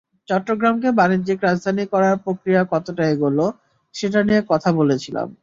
চট্টগ্রামকে 0.27 0.89
বাণিজ্যিক 0.99 1.39
রাজধানী 1.43 1.83
করার 1.93 2.15
প্রক্রিয়া 2.25 2.61
কতটা 2.71 3.03
এগোল, 3.13 3.39
সেটা 3.95 4.19
নিয়ে 4.23 4.41
কথা 4.51 4.69
বলেছিলাম। 4.79 5.27